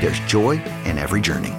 [0.00, 1.54] there's joy in every journey.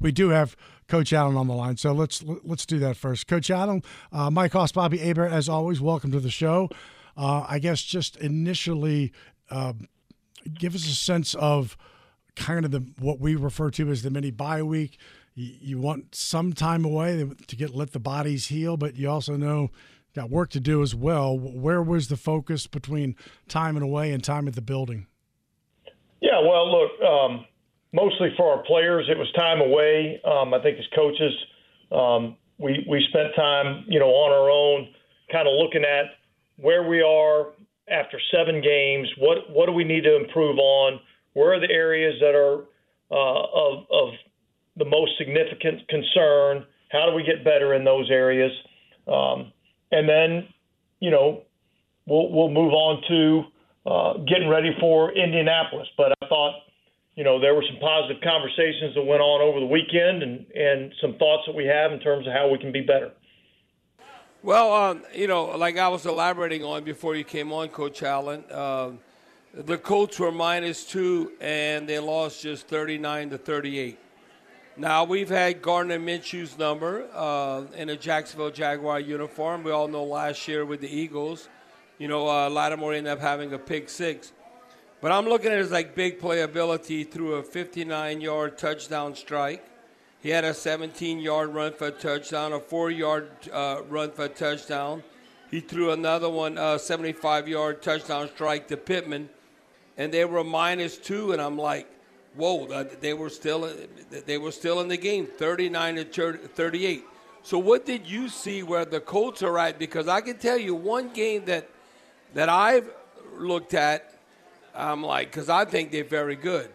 [0.00, 0.56] We do have
[0.88, 3.26] Coach Allen on the line, so let's let's do that first.
[3.26, 6.68] Coach Allen, uh, Mike Hoss, Bobby Hebert, as always, welcome to the show.
[7.16, 9.12] Uh, I guess just initially,
[9.50, 9.72] uh,
[10.54, 11.76] give us a sense of
[12.36, 14.98] kind of the what we refer to as the mini bye week.
[15.34, 19.36] You, you want some time away to get let the bodies heal, but you also
[19.36, 19.70] know
[20.14, 21.36] got work to do as well.
[21.38, 23.16] Where was the focus between
[23.48, 25.06] time and away and time at the building?
[26.20, 27.44] Yeah, well, look, um,
[27.92, 30.20] mostly for our players, it was time away.
[30.24, 31.32] Um, I think as coaches,
[31.92, 34.88] um, we we spent time, you know, on our own,
[35.30, 36.06] kind of looking at
[36.56, 37.48] where we are
[37.88, 39.08] after seven games.
[39.18, 41.00] What what do we need to improve on?
[41.34, 42.64] Where are the areas that are
[43.10, 44.14] uh, of, of
[44.76, 46.64] the most significant concern?
[46.90, 48.52] How do we get better in those areas?
[49.06, 49.52] Um,
[49.92, 50.48] and then,
[51.00, 51.42] you know,
[52.06, 53.42] we'll we'll move on to
[53.86, 55.86] uh, getting ready for Indianapolis.
[55.96, 56.54] But I thought,
[57.14, 60.92] you know, there were some positive conversations that went on over the weekend, and and
[61.00, 63.12] some thoughts that we have in terms of how we can be better.
[64.42, 68.44] Well, um, you know, like I was elaborating on before you came on, Coach Allen.
[68.50, 68.92] Uh,
[69.54, 73.98] the Colts were minus two, and they lost just 39 to 38.
[74.76, 79.62] Now we've had Gardner Minshew's number uh, in a Jacksonville Jaguar uniform.
[79.62, 81.48] We all know last year with the Eagles,
[81.98, 84.32] you know, uh, Lattimore ended up having a pick six.
[85.00, 89.64] But I'm looking at his like big playability through a 59-yard touchdown strike.
[90.20, 95.04] He had a 17-yard run for a touchdown, a four-yard uh, run for a touchdown.
[95.50, 99.28] He threw another one, a 75-yard touchdown strike to Pittman
[99.96, 101.88] and they were minus two, and I'm like,
[102.34, 103.70] whoa, they were still
[104.26, 107.04] they were still in the game, 39 to 38.
[107.42, 109.78] So what did you see where the Colts are at?
[109.78, 111.68] Because I can tell you one game that
[112.36, 112.88] that I've
[113.36, 114.14] looked at,
[114.74, 116.70] I'm like, because I think they're very good,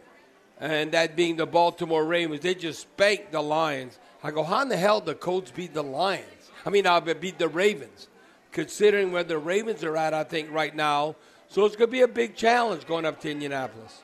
[0.60, 3.98] and that being the Baltimore Ravens, they just spanked the Lions.
[4.24, 6.52] I go, how in the hell the Colts beat the Lions?
[6.66, 8.10] I mean, I beat the Ravens,
[8.52, 10.14] considering where the Ravens are at.
[10.14, 11.16] I think right now
[11.52, 14.04] so it's going to be a big challenge going up to Indianapolis.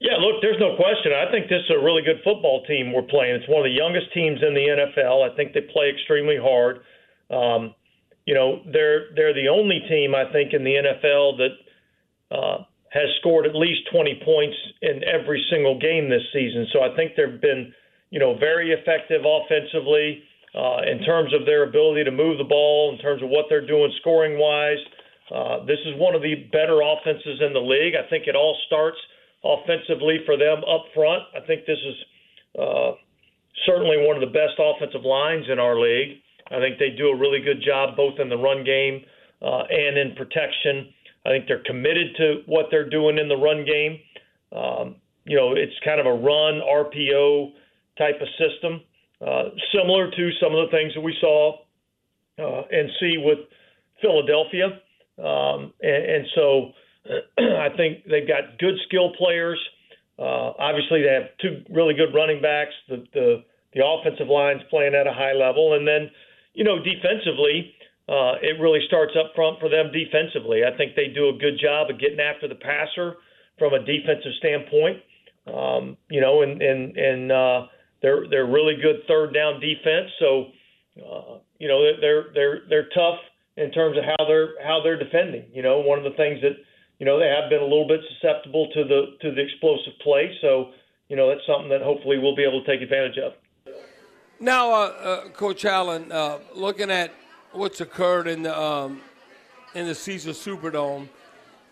[0.00, 1.12] Yeah, look, there's no question.
[1.12, 3.36] I think this is a really good football team we're playing.
[3.36, 4.66] It's one of the youngest teams in the
[4.98, 5.30] NFL.
[5.30, 6.80] I think they play extremely hard.
[7.30, 7.76] Um,
[8.30, 11.54] you know, they're they're the only team I think in the NFL that
[12.30, 12.62] uh,
[12.94, 16.68] has scored at least 20 points in every single game this season.
[16.72, 17.74] So I think they've been,
[18.10, 20.22] you know, very effective offensively
[20.54, 23.66] uh, in terms of their ability to move the ball, in terms of what they're
[23.66, 24.78] doing scoring wise.
[25.26, 27.98] Uh, this is one of the better offenses in the league.
[27.98, 28.98] I think it all starts
[29.42, 31.26] offensively for them up front.
[31.34, 31.96] I think this is
[32.54, 32.94] uh,
[33.66, 36.22] certainly one of the best offensive lines in our league.
[36.50, 39.04] I think they do a really good job both in the run game
[39.42, 40.92] uh, and in protection.
[41.24, 43.98] I think they're committed to what they're doing in the run game.
[44.52, 47.52] Um, you know, it's kind of a run RPO
[47.98, 48.80] type of system,
[49.20, 51.58] uh, similar to some of the things that we saw
[52.38, 53.38] uh, and see with
[54.00, 54.80] Philadelphia.
[55.18, 56.72] Um, and, and so
[57.38, 59.60] I think they've got good skill players.
[60.18, 62.72] Uh, obviously, they have two really good running backs.
[62.88, 66.10] The, the the offensive line's playing at a high level, and then
[66.54, 67.74] you know defensively,
[68.08, 70.62] uh, it really starts up front for them defensively.
[70.64, 73.16] I think they do a good job of getting after the passer
[73.58, 74.98] from a defensive standpoint.
[75.46, 77.66] Um, you know, and and and uh,
[78.02, 80.10] they're they're really good third down defense.
[80.18, 80.46] So
[80.98, 83.20] uh, you know they're they're they're tough
[83.56, 85.44] in terms of how they're how they're defending.
[85.52, 86.56] You know, one of the things that
[86.98, 90.34] you know they have been a little bit susceptible to the to the explosive play.
[90.40, 90.72] So
[91.08, 93.32] you know that's something that hopefully we'll be able to take advantage of.
[94.42, 97.12] Now, uh, uh, Coach Allen, uh, looking at
[97.52, 99.02] what's occurred in the um,
[99.74, 101.10] in the Caesars Superdome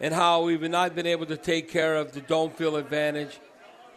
[0.00, 3.40] and how we've not been able to take care of the dome field advantage.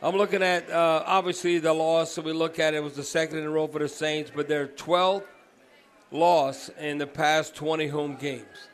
[0.01, 2.13] I'm looking at uh, obviously the loss.
[2.13, 4.47] So we look at it was the second in a row for the Saints, but
[4.47, 5.25] their 12th
[6.09, 8.69] loss in the past 20 home games.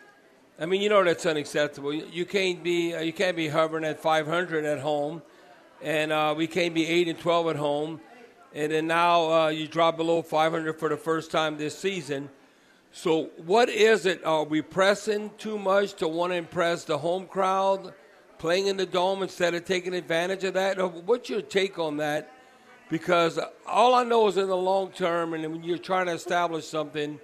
[0.59, 1.91] I mean, you know that's unacceptable.
[1.91, 5.23] You can't be uh, you can't be hovering at 500 at home,
[5.81, 7.99] and uh, we can't be eight and 12 at home,
[8.53, 12.29] and then now uh, you drop below 500 for the first time this season.
[12.91, 14.25] So, what is it?
[14.25, 17.93] Are we pressing too much to want to impress the home crowd,
[18.39, 20.77] playing in the dome instead of taking advantage of that?
[21.05, 22.31] What's your take on that?
[22.89, 26.65] Because all I know is in the long term, and when you're trying to establish
[26.65, 27.19] something,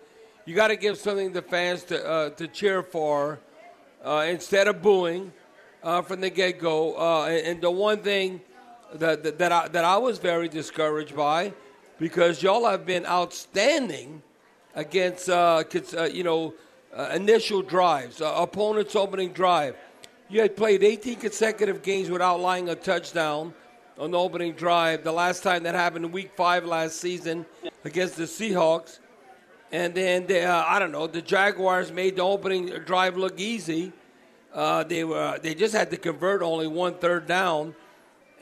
[0.45, 3.39] you got to give something to fans to uh, to cheer for
[4.03, 5.31] uh, instead of booing
[5.81, 6.95] uh, from the get go.
[6.97, 8.41] Uh, and, and, the one thing
[8.99, 11.53] that that, that I, that I was very discouraged by,
[11.99, 14.21] because y'all have been outstanding
[14.75, 15.63] against uh,
[15.97, 16.53] uh, you know
[17.11, 19.75] initial drives, opponent's opening drive.
[20.29, 23.53] You had played 18 consecutive games without lying a touchdown
[23.97, 25.03] on the opening drive.
[25.03, 27.45] The last time that happened in Week Five last season
[27.83, 28.99] against the Seahawks.
[29.71, 31.07] And then the, uh, I don't know.
[31.07, 33.91] The Jaguars made the opening drive look easy.
[34.53, 37.75] Uh, they were they just had to convert only one third down,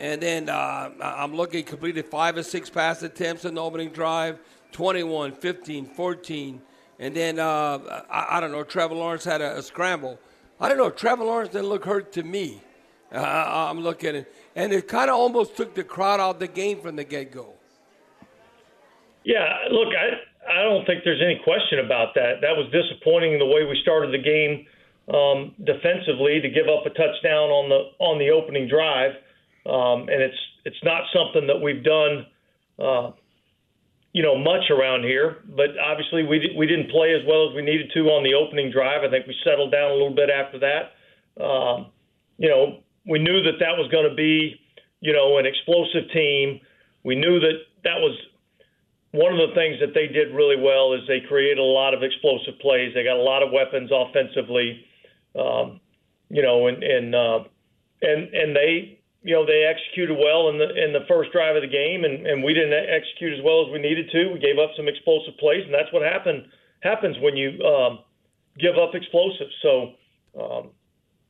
[0.02, 4.40] and then uh, I'm looking completed five or six pass attempts in the opening drive,
[4.72, 6.62] 21, 15, 14,
[6.98, 8.64] and then uh, I, I, don't know.
[8.64, 10.18] Trevor Lawrence had a, a, scramble.
[10.60, 10.90] I don't know.
[10.90, 12.64] Trevor Lawrence didn't look hurt to me.
[13.14, 13.20] Uh,
[13.70, 16.48] I'm looking at it, and it kind of almost took the crowd out of the
[16.48, 17.54] game from the get go.
[19.24, 22.42] Yeah, look, I I don't think there's any question about that.
[22.42, 24.66] That was disappointing the way we started the game
[25.14, 29.12] um, defensively to give up a touchdown on the on the opening drive,
[29.66, 32.26] um, and it's it's not something that we've done,
[32.80, 33.12] uh,
[34.14, 35.38] you know, much around here.
[35.46, 38.72] But obviously we we didn't play as well as we needed to on the opening
[38.72, 39.04] drive.
[39.04, 41.44] I think we settled down a little bit after that.
[41.44, 41.88] Um,
[42.38, 44.60] you know, we knew that that was going to be,
[45.00, 46.60] you know, an explosive team.
[47.04, 48.18] We knew that that was
[49.12, 52.02] one of the things that they did really well is they created a lot of
[52.02, 52.94] explosive plays.
[52.94, 54.86] They got a lot of weapons offensively,
[55.38, 55.82] um,
[56.30, 57.40] you know, and and uh,
[58.02, 61.62] and and they you know they executed well in the in the first drive of
[61.62, 64.34] the game, and and we didn't execute as well as we needed to.
[64.34, 66.48] We gave up some explosive plays, and that's what happened
[66.82, 68.00] happens when you um,
[68.60, 69.54] give up explosives.
[69.62, 69.94] So.
[70.32, 70.70] Um,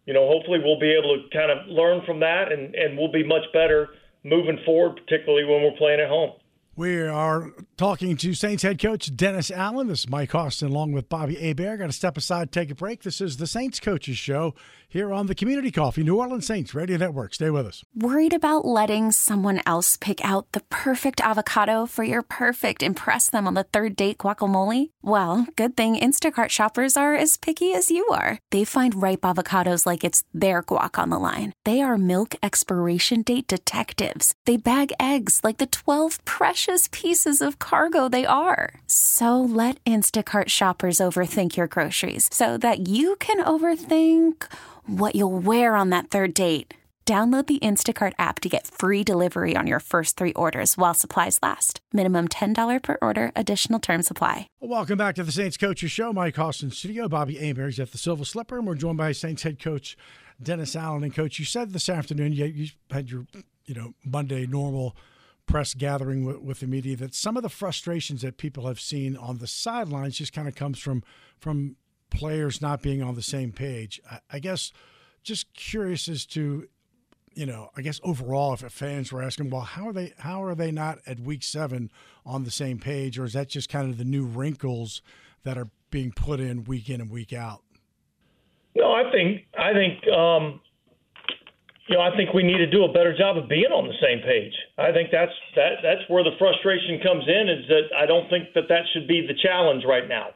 [0.06, 3.12] you know, hopefully we'll be able to kind of learn from that, and, and we'll
[3.12, 3.90] be much better
[4.24, 6.32] moving forward, particularly when we're playing at home.
[6.76, 9.88] We are talking to Saints head coach Dennis Allen.
[9.88, 11.80] This is Mike Austin along with Bobby Hebert.
[11.80, 13.02] Got to step aside, take a break.
[13.02, 14.54] This is the Saints Coaches Show
[14.88, 17.34] here on the Community Coffee New Orleans Saints Radio Network.
[17.34, 17.84] Stay with us.
[17.96, 23.48] Worried about letting someone else pick out the perfect avocado for your perfect impress them
[23.48, 24.92] on the third date guacamole?
[25.02, 28.38] Well, good thing Instacart shoppers are as picky as you are.
[28.52, 31.54] They find ripe avocados like it's their guac on the line.
[31.66, 34.36] They are milk expiration date detectives.
[34.46, 38.76] They bag eggs like the 12 precious pieces of cargo they are.
[38.88, 44.46] So let Instacart shoppers overthink your groceries so that you can overthink
[44.86, 46.76] what you'll wear on that third date.
[47.06, 51.40] Download the Instacart app to get free delivery on your first three orders while supplies
[51.42, 51.82] last.
[51.92, 54.48] Minimum $10 per order, additional term supply.
[54.62, 56.14] Welcome back to the Saints Coaches Show.
[56.14, 57.10] Mike Hoss in studio.
[57.10, 59.98] Bobby Hebert's at the Silver Slipper, and we're joined by Saints head coach
[60.42, 61.04] Dennis Allen.
[61.04, 63.26] And, coach, you said this afternoon you, you had your
[63.66, 64.96] you know Monday normal
[65.52, 69.18] press gathering with, with the media that some of the frustrations that people have seen
[69.18, 71.04] on the sidelines just kind of comes from
[71.38, 71.76] from
[72.10, 74.02] players not being on the same page.
[74.10, 74.72] I, I guess
[75.24, 76.68] just curious as to
[77.34, 80.14] you know, I guess overall, if fans were asking, well, how are they?
[80.18, 81.92] How are they not at week seven
[82.26, 85.02] on the same page, or is that just kind of the new wrinkles
[85.44, 87.62] that are being put in week in and week out?
[88.76, 90.62] No, I think I think um,
[91.92, 94.00] you know I think we need to do a better job of being on the
[94.00, 94.54] same page.
[94.78, 97.50] I think that's that that's where the frustration comes in.
[97.50, 100.32] Is that I don't think that that should be the challenge right now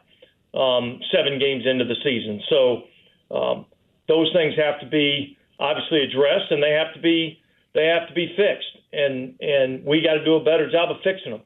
[0.51, 2.41] um, seven games into the season.
[2.51, 2.83] So
[3.31, 3.65] um,
[4.07, 7.39] those things have to be obviously addressed, and they have to be
[7.74, 10.97] they have to be fixed, and and we got to do a better job of
[11.03, 11.41] fixing them.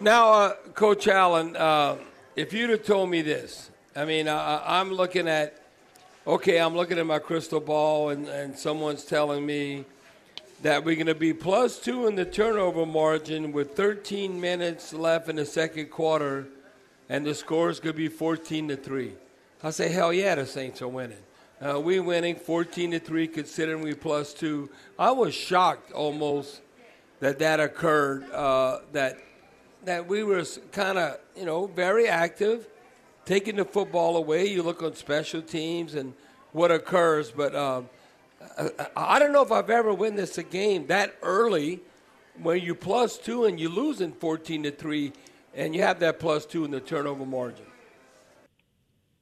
[0.00, 1.98] Now, uh, Coach Allen, uh,
[2.34, 5.59] if you'd have told me this, I mean, I'm looking at
[6.30, 9.84] okay, I'm looking at my crystal ball, and, and someone's telling me
[10.62, 15.28] that we're going to be plus two in the turnover margin with 13 minutes left
[15.28, 16.46] in the second quarter,
[17.08, 19.14] and the score is going to be 14 to three.
[19.64, 21.18] I say, hell yeah, the Saints are winning.
[21.60, 24.70] Uh, we winning 14 to three, considering we plus two.
[25.00, 26.60] I was shocked almost
[27.18, 28.30] that that occurred.
[28.30, 29.18] Uh, that
[29.84, 32.68] that we were kind of you know very active,
[33.30, 34.44] taking the football away.
[34.46, 36.14] You look on special teams and
[36.52, 37.54] what occurs, but.
[37.54, 37.88] Um,
[38.96, 41.80] I don't know if I've ever witnessed a game that early
[42.40, 45.12] when you plus two and you lose in 14 to 3
[45.54, 47.66] and you have that plus two in the turnover margin.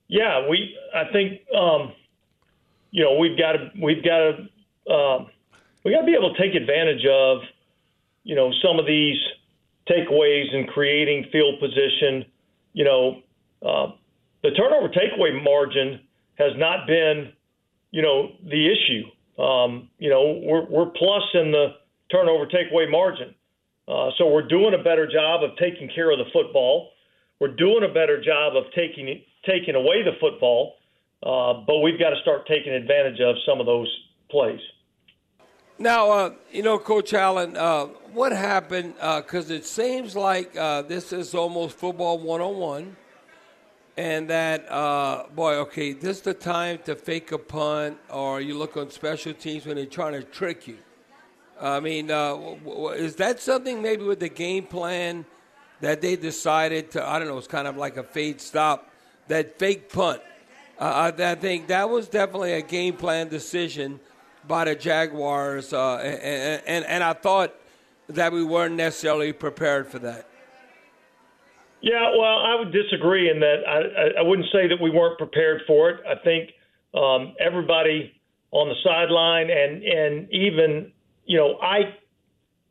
[0.08, 0.76] Yeah, we.
[0.94, 1.92] I think um,
[2.90, 5.24] you know we've got to we've got to uh,
[5.84, 7.38] we got to be able to take advantage of
[8.24, 9.18] you know some of these
[9.88, 12.24] takeaways and creating field position.
[12.72, 13.22] You know,
[13.66, 13.92] uh,
[14.42, 16.00] the turnover takeaway margin
[16.38, 17.32] has not been
[17.90, 19.42] you know, the issue.
[19.42, 21.68] Um, you know, we're, we're plus in the
[22.10, 23.34] turnover takeaway margin.
[23.86, 26.90] Uh, so we're doing a better job of taking care of the football.
[27.40, 30.74] We're doing a better job of taking taking away the football,
[31.22, 33.88] uh, but we've got to start taking advantage of some of those
[34.30, 34.60] plays.
[35.78, 38.94] Now, uh, you know, Coach Allen, uh, what happened?
[38.94, 42.96] Because uh, it seems like uh, this is almost football 101
[43.98, 48.56] and that uh, boy, okay, this is the time to fake a punt, or you
[48.56, 50.78] look on special teams when they're trying to trick you.
[51.60, 52.36] I mean, uh,
[52.94, 55.26] is that something maybe with the game plan
[55.80, 57.04] that they decided to?
[57.04, 57.38] I don't know.
[57.38, 58.88] It's kind of like a fade stop.
[59.26, 60.22] That fake punt.
[60.78, 63.98] Uh, I think that was definitely a game plan decision
[64.46, 67.52] by the Jaguars, uh, and, and and I thought
[68.06, 70.28] that we weren't necessarily prepared for that.
[71.80, 75.62] Yeah, well, I would disagree in that I, I wouldn't say that we weren't prepared
[75.66, 76.00] for it.
[76.06, 76.50] I think
[76.94, 78.12] um, everybody
[78.50, 80.92] on the sideline and and even
[81.26, 81.94] you know I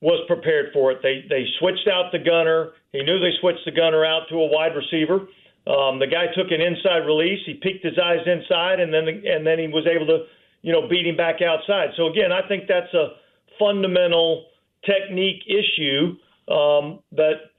[0.01, 0.99] was prepared for it.
[1.01, 2.71] They they switched out the gunner.
[2.91, 5.27] He knew they switched the gunner out to a wide receiver.
[5.67, 7.39] Um, the guy took an inside release.
[7.45, 10.25] He peeked his eyes inside, and then the, and then he was able to
[10.61, 11.89] you know beat him back outside.
[11.95, 13.15] So again, I think that's a
[13.59, 14.45] fundamental
[14.85, 16.17] technique issue
[16.51, 17.55] um, that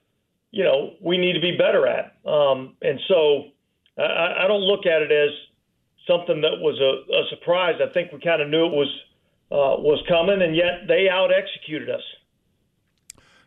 [0.51, 2.17] you know we need to be better at.
[2.27, 3.45] Um, and so
[3.99, 5.31] I, I don't look at it as
[6.07, 7.75] something that was a, a surprise.
[7.81, 8.89] I think we kind of knew it was
[9.51, 12.03] uh, was coming, and yet they out executed us.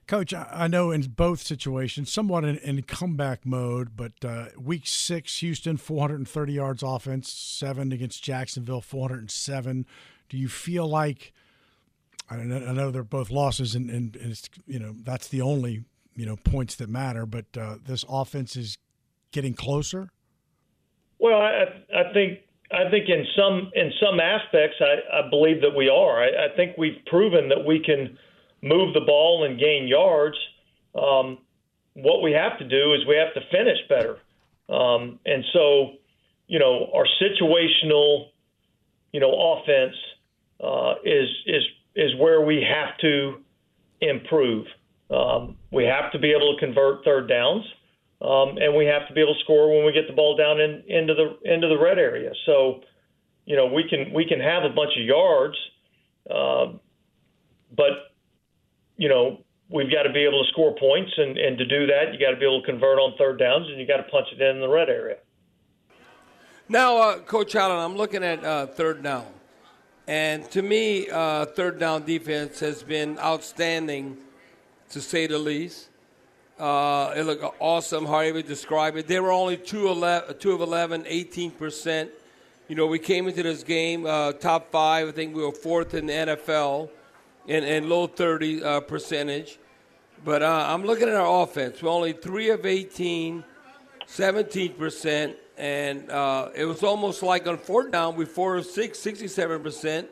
[0.07, 5.37] Coach, I know in both situations, somewhat in, in comeback mode, but uh, week six,
[5.37, 9.85] Houston, 430 yards offense, seven against Jacksonville, 407.
[10.27, 11.31] Do you feel like,
[12.29, 15.85] I know, I know they're both losses, and, and, and you know that's the only
[16.15, 17.25] you know points that matter.
[17.25, 18.77] But uh, this offense is
[19.31, 20.09] getting closer.
[21.19, 21.65] Well, I,
[21.95, 22.39] I think
[22.71, 26.21] I think in some in some aspects, I, I believe that we are.
[26.23, 28.17] I, I think we've proven that we can
[28.61, 30.37] move the ball and gain yards.
[30.95, 31.39] Um,
[31.93, 34.17] what we have to do is we have to finish better.
[34.69, 35.93] Um, and so,
[36.47, 38.27] you know, our situational,
[39.11, 39.95] you know, offense
[40.63, 41.63] uh, is is
[41.95, 43.41] is where we have to
[43.99, 44.65] improve.
[45.11, 47.65] Um, we have to be able to convert third downs,
[48.21, 50.59] um, and we have to be able to score when we get the ball down
[50.61, 52.31] in, into the into the red area.
[52.45, 52.81] So,
[53.45, 55.57] you know, we can we can have a bunch of yards,
[56.29, 56.77] uh,
[57.75, 58.15] but
[58.95, 62.13] you know we've got to be able to score points, and, and to do that,
[62.13, 64.27] you got to be able to convert on third downs, and you got to punch
[64.33, 65.17] it in, in the red area.
[66.69, 69.25] Now, uh, Coach Allen, I'm looking at uh, third down.
[70.07, 74.17] And to me, uh, third down defense has been outstanding
[74.91, 75.89] to say the least.
[76.59, 79.07] Uh, it looked awesome, how you describe it.
[79.07, 82.09] They were only 2, 11, 2 of 11, 18%.
[82.67, 85.07] You know, we came into this game uh, top five.
[85.07, 86.89] I think we were fourth in the NFL
[87.47, 89.57] and, in low 30 uh, percentage.
[90.23, 91.81] But uh, I'm looking at our offense.
[91.81, 93.43] We're only 3 of 18,
[94.07, 95.35] 17%.
[95.57, 100.07] And uh, it was almost like on fourth down, we 4 of 6, 67%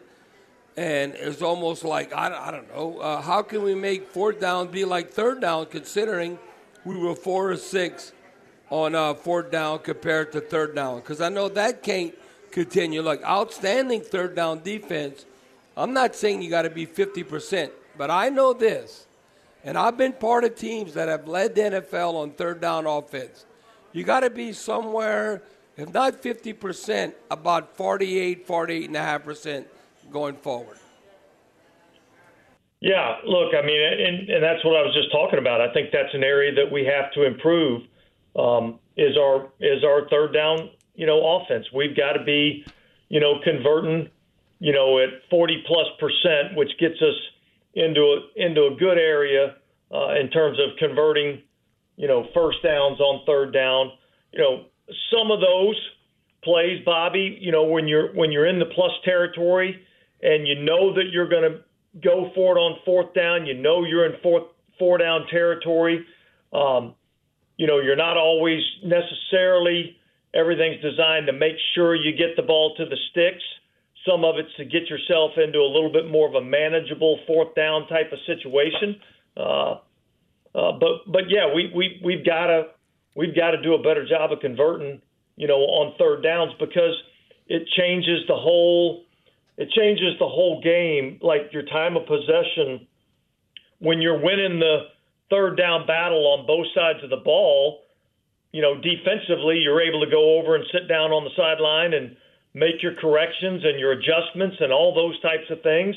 [0.80, 4.70] and it's almost like I, I don't know uh, how can we make fourth down
[4.70, 6.40] be like third down considering
[6.86, 8.14] we were four or six
[8.70, 12.16] on uh, fourth down compared to third down because I know that can't
[12.52, 13.02] continue.
[13.02, 15.26] Like outstanding third down defense.
[15.76, 19.08] I'm not saying you got to be 50%, but I know this,
[19.64, 23.46] and I've been part of teams that have led the NFL on third down offense.
[23.94, 25.42] You got to be somewhere,
[25.78, 29.66] if not 50%, about 48, 48.5%
[30.12, 30.78] going forward?
[32.82, 35.60] Yeah, look, I mean, and, and that's what I was just talking about.
[35.60, 37.82] I think that's an area that we have to improve.
[38.36, 41.66] Um, is our is our third down, you know, offense?
[41.74, 42.64] We've got to be,
[43.10, 44.10] you know, converting,
[44.60, 47.16] you know, at 40 plus percent, which gets us,
[47.74, 49.56] into a into a good area
[49.94, 51.42] uh, in terms of converting,
[51.98, 53.92] you know, first downs on third down.
[54.32, 54.66] You know,
[55.12, 55.76] some of those
[56.44, 57.38] plays, Bobby.
[57.42, 59.84] You know, when you're when you're in the plus territory
[60.22, 61.60] and you know that you're going to
[62.02, 64.44] go for it on fourth down, you know you're in fourth
[64.78, 66.06] four down territory.
[66.54, 66.96] Um,
[67.58, 69.98] you know, you're not always necessarily
[70.34, 73.44] everything's designed to make sure you get the ball to the sticks.
[74.08, 77.54] Some of it's to get yourself into a little bit more of a manageable fourth
[77.56, 78.96] down type of situation.
[79.36, 79.72] Uh,
[80.56, 82.64] uh, but but yeah, we we we've got to
[83.16, 85.02] we've got to do a better job of converting,
[85.36, 86.96] you know, on third downs because
[87.48, 89.04] it changes the whole
[89.60, 91.20] it changes the whole game.
[91.22, 92.88] Like your time of possession
[93.80, 94.88] when you're winning the
[95.30, 97.82] third down battle on both sides of the ball,
[98.52, 102.16] you know, defensively, you're able to go over and sit down on the sideline and
[102.54, 105.96] make your corrections and your adjustments and all those types of things.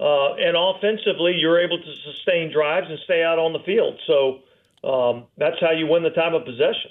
[0.00, 3.98] Uh, and offensively, you're able to sustain drives and stay out on the field.
[4.06, 4.40] So
[4.82, 6.90] um, that's how you win the time of possession.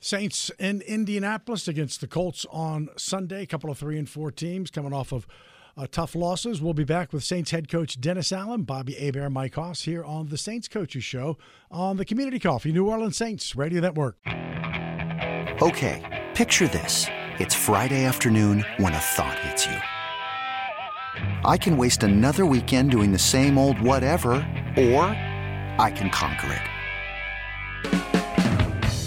[0.00, 3.42] Saints in Indianapolis against the Colts on Sunday.
[3.42, 5.26] A couple of three and four teams coming off of
[5.76, 6.62] uh, tough losses.
[6.62, 10.28] We'll be back with Saints head coach Dennis Allen, Bobby Hebert, Mike Hoss here on
[10.28, 11.36] the Saints Coaches Show
[11.70, 14.16] on the Community Coffee New Orleans Saints Radio Network.
[15.62, 17.06] Okay, picture this.
[17.38, 19.76] It's Friday afternoon when a thought hits you.
[21.44, 24.32] I can waste another weekend doing the same old whatever,
[24.76, 25.02] or
[25.78, 26.69] I can conquer it.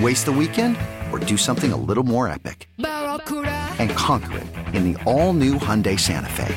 [0.00, 0.78] Waste the weekend
[1.12, 2.68] or do something a little more epic?
[2.78, 6.54] And conquer it in the all new Hyundai Santa Fe.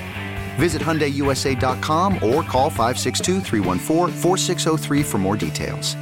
[0.55, 3.41] Visit HyundaiUSA.com or call 562
[5.03, 5.95] for more details.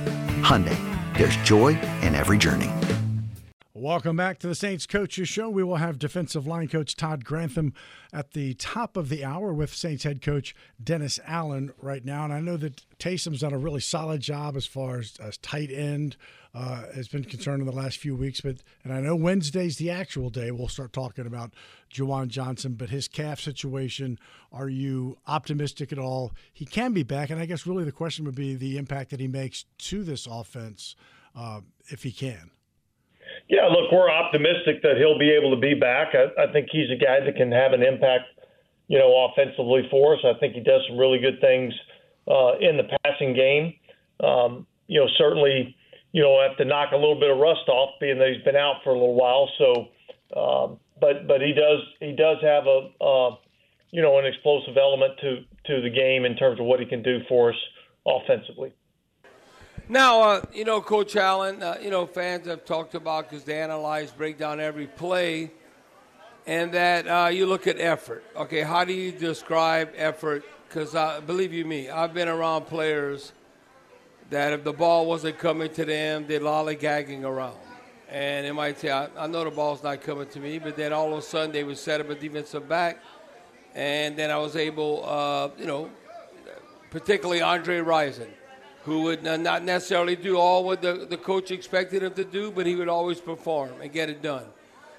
[0.44, 0.78] Hyundai,
[1.18, 1.70] there's joy
[2.02, 2.70] in every journey.
[3.74, 5.50] Welcome back to the Saints Coaches Show.
[5.50, 7.74] We will have defensive line coach Todd Grantham
[8.14, 12.24] at the top of the hour with Saints head coach Dennis Allen right now.
[12.24, 15.72] And I know that Taysom's done a really solid job as far as, as tight
[15.72, 16.16] end
[16.54, 18.42] uh, has been concerned in the last few weeks.
[18.42, 20.52] But and I know Wednesday's the actual day.
[20.52, 21.54] We'll start talking about
[21.92, 24.20] Juwan Johnson, but his calf situation.
[24.52, 26.34] Are you optimistic at all?
[26.52, 29.20] He can be back, and I guess really the question would be the impact that
[29.20, 30.96] he makes to this offense
[31.36, 32.52] uh, if he can.
[33.48, 36.14] Yeah, look, we're optimistic that he'll be able to be back.
[36.14, 38.26] I, I think he's a guy that can have an impact,
[38.88, 40.20] you know, offensively for us.
[40.24, 41.74] I think he does some really good things
[42.28, 43.74] uh, in the passing game.
[44.20, 45.76] Um, you know, certainly
[46.14, 48.56] you know, have to knock a little bit of rust off, being that he's been
[48.56, 49.50] out for a little while.
[49.58, 53.36] So, um, but but he does he does have a uh,
[53.92, 57.02] you know an explosive element to to the game in terms of what he can
[57.02, 57.58] do for us
[58.06, 58.74] offensively.
[59.90, 63.60] Now, uh, you know, Coach Allen, uh, you know, fans have talked about because they
[63.60, 65.52] analyze, break down every play,
[66.46, 68.24] and that uh, you look at effort.
[68.36, 70.46] Okay, how do you describe effort?
[70.68, 70.94] Because
[71.26, 73.34] believe you me, I've been around players
[74.34, 77.58] that if the ball wasn't coming to them, they're lollygagging around.
[78.10, 80.92] And they might say, I, I know the ball's not coming to me, but then
[80.92, 83.00] all of a sudden they would set up a defensive back.
[83.76, 85.90] And then I was able, uh, you know,
[86.90, 88.30] particularly Andre Rison,
[88.84, 92.66] who would not necessarily do all what the, the coach expected him to do, but
[92.66, 94.46] he would always perform and get it done.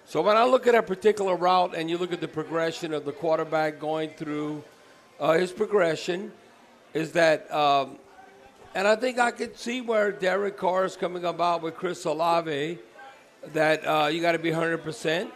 [0.06, 3.04] So when I look at a particular route and you look at the progression of
[3.04, 4.62] the quarterback going through
[5.18, 6.32] uh, his progression,
[6.92, 7.98] is that um,
[8.74, 12.78] and I think I could see where Derek Carr is coming about with Chris Olave,
[13.52, 15.30] that uh, you got to be 100%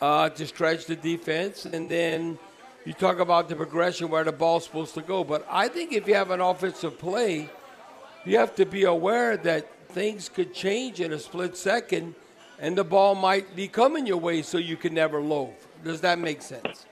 [0.00, 1.66] uh, to stretch the defense.
[1.66, 2.38] And then
[2.84, 5.24] you talk about the progression where the ball's supposed to go.
[5.24, 7.50] But I think if you have an offensive play,
[8.24, 12.14] you have to be aware that things could change in a split second
[12.58, 15.68] and the ball might be coming your way so you can never loaf.
[15.82, 16.86] Does that make sense?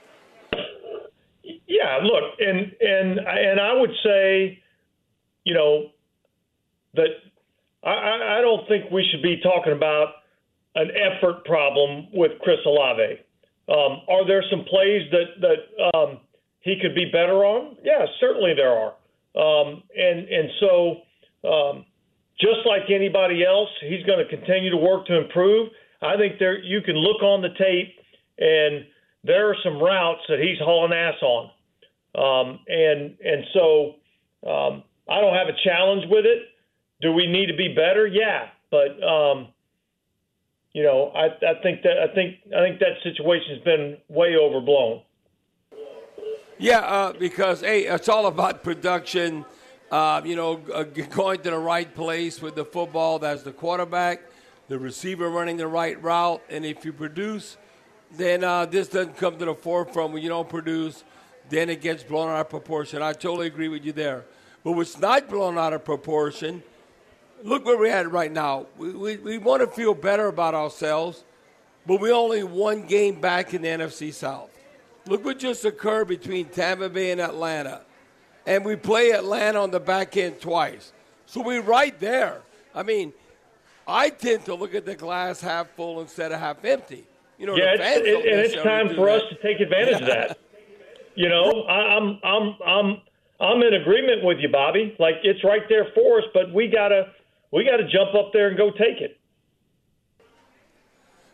[1.43, 4.62] Yeah, look, and and and I would say
[5.43, 5.89] you know,
[6.95, 7.09] that
[7.83, 10.09] I, I don't think we should be talking about
[10.75, 13.19] an effort problem with Chris Olave.
[13.69, 16.19] Um, are there some plays that that um,
[16.61, 17.77] he could be better on?
[17.83, 18.93] Yeah, certainly there are.
[19.35, 21.01] Um, and and so
[21.47, 21.85] um,
[22.39, 25.69] just like anybody else, he's going to continue to work to improve.
[26.01, 27.95] I think there you can look on the tape
[28.37, 28.85] and
[29.23, 31.49] there are some routes that he's hauling ass on.
[32.15, 33.95] Um, and and so
[34.45, 36.43] Um, I don't have a challenge with it.
[37.01, 38.07] Do we need to be better?
[38.07, 39.47] Yeah, but um,
[40.73, 45.01] you know, I, I think that I think I think that situation's been way overblown.
[46.57, 49.45] Yeah, uh, because hey, it's all about production.
[49.91, 53.19] Uh, you know, uh, going to the right place with the football.
[53.19, 54.21] That's the quarterback,
[54.67, 57.57] the receiver running the right route, and if you produce,
[58.17, 60.13] then uh, this doesn't come to the forefront.
[60.13, 61.03] When you don't produce,
[61.49, 63.01] then it gets blown out of proportion.
[63.03, 64.25] I totally agree with you there.
[64.63, 66.63] But what's not blown out of proportion,
[67.43, 68.67] look where we're at right now.
[68.77, 71.23] We, we, we want to feel better about ourselves,
[71.85, 74.49] but we only one game back in the NFC South.
[75.05, 77.81] Look what just occurred between Tampa Bay and Atlanta.
[78.45, 80.93] And we play Atlanta on the back end twice.
[81.25, 82.41] So we're right there.
[82.73, 83.13] I mean,
[83.87, 87.05] I tend to look at the glass half full instead of half empty.
[87.37, 89.23] You know, yeah, it's, it, and it's time for that.
[89.23, 90.39] us to take advantage of that.
[91.15, 93.01] You know, I, I'm I'm I'm
[93.43, 94.95] I'm in agreement with you, Bobby.
[94.99, 97.11] Like it's right there for us, but we gotta
[97.51, 99.19] we gotta jump up there and go take it.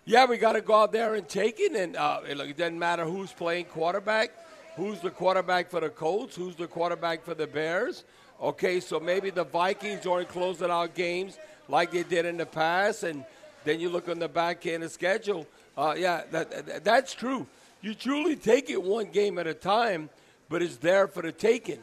[0.06, 1.74] Yeah, we got to go out there and take it.
[1.74, 4.32] And uh, look, it doesn't matter who's playing quarterback,
[4.76, 8.06] who's the quarterback for the Colts, who's the quarterback for the Bears.
[8.41, 13.04] Okay, so maybe the Vikings aren't closing out games like they did in the past,
[13.04, 13.24] and
[13.65, 15.45] then you look on the back end of schedule.
[15.78, 17.45] Uh, yeah, that, that's true.
[17.82, 20.10] You truly take it one game at a time,
[20.50, 21.80] but it's there for the taking.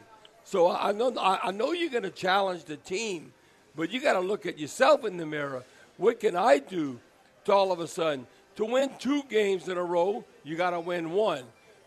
[0.47, 3.33] So I know I know you're going to challenge the team,
[3.75, 5.61] but you got to look at yourself in the mirror.
[5.97, 7.01] What can I do
[7.43, 10.23] to all of a sudden to win two games in a row?
[10.45, 11.43] You got to win one.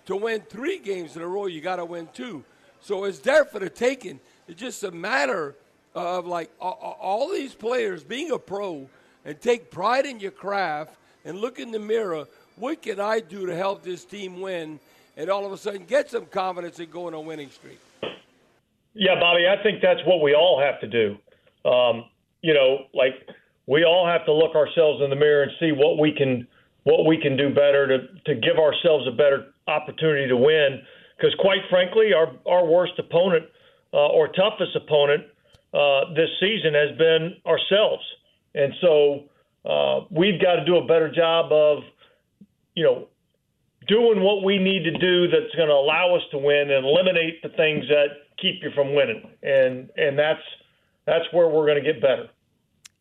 [0.06, 2.44] To win three games in a row, you got to win two.
[2.82, 4.20] So it's there for the taking.
[4.46, 5.56] It's just a matter
[5.94, 8.90] of like all these players being a pro
[9.24, 12.26] and take pride in your craft and look in the mirror.
[12.56, 14.80] What can I do to help this team win?
[15.16, 17.80] And all of a sudden get some confidence and go on a winning streak.
[18.94, 21.16] Yeah, Bobby, I think that's what we all have to do.
[21.68, 22.04] Um,
[22.42, 23.14] you know, like
[23.66, 26.46] we all have to look ourselves in the mirror and see what we can
[26.84, 30.80] what we can do better to to give ourselves a better opportunity to win.
[31.16, 33.44] Because quite frankly, our our worst opponent
[33.92, 35.24] uh, or toughest opponent
[35.74, 38.02] uh, this season has been ourselves,
[38.54, 39.24] and so
[39.64, 41.82] uh, we've got to do a better job of,
[42.74, 43.06] you know,
[43.86, 47.42] doing what we need to do that's going to allow us to win and eliminate
[47.42, 48.06] the things that
[48.40, 49.28] keep you from winning.
[49.42, 50.42] And and that's
[51.06, 52.28] that's where we're going to get better.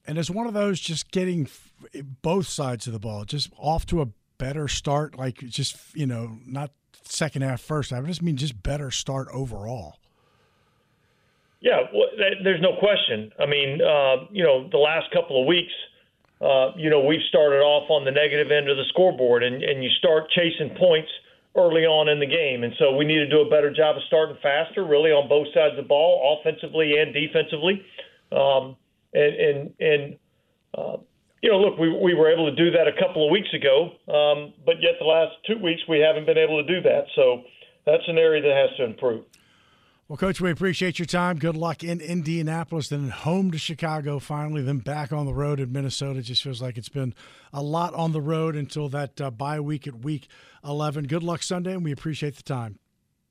[0.08, 1.48] And it's one of those just getting
[2.22, 6.38] both sides of the ball just off to a better start, like just you know
[6.46, 6.72] not
[7.04, 8.04] second half, first half.
[8.04, 9.98] I just mean just better start overall.
[11.62, 12.08] Yeah, well,
[12.42, 13.34] there's no question.
[13.38, 15.74] I mean, uh, you know, the last couple of weeks
[16.42, 19.84] uh, you know, we've started off on the negative end of the scoreboard, and, and
[19.84, 21.10] you start chasing points
[21.60, 22.64] early on in the game.
[22.64, 25.48] And so we need to do a better job of starting faster, really, on both
[25.54, 27.84] sides of the ball, offensively and defensively.
[28.32, 28.76] Um,
[29.14, 30.18] and, and, and
[30.78, 30.98] uh,
[31.42, 33.92] you know, look, we, we were able to do that a couple of weeks ago,
[34.08, 37.06] um, but yet the last two weeks we haven't been able to do that.
[37.16, 37.44] So
[37.86, 39.26] that's an area that has to improve.
[40.10, 41.38] Well, Coach, we appreciate your time.
[41.38, 45.72] Good luck in Indianapolis, then home to Chicago finally, then back on the road in
[45.72, 46.18] Minnesota.
[46.18, 47.14] It just feels like it's been
[47.54, 50.28] a lot on the road until that uh, bye week at week
[50.66, 51.06] 11.
[51.06, 52.80] Good luck Sunday, and we appreciate the time.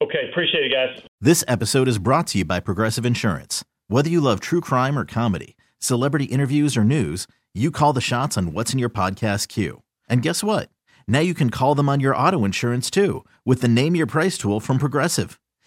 [0.00, 1.02] Okay, appreciate it, guys.
[1.20, 3.64] This episode is brought to you by Progressive Insurance.
[3.88, 8.38] Whether you love true crime or comedy, celebrity interviews or news, you call the shots
[8.38, 9.82] on what's in your podcast queue.
[10.08, 10.68] And guess what?
[11.08, 14.38] Now you can call them on your auto insurance too with the Name Your Price
[14.38, 15.40] tool from Progressive.